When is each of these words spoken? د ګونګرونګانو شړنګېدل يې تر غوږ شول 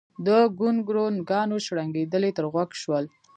د 0.25 0.27
ګونګرونګانو 0.57 1.55
شړنګېدل 1.65 2.21
يې 2.27 2.31
تر 2.37 2.45
غوږ 2.53 2.69
شول 2.81 3.05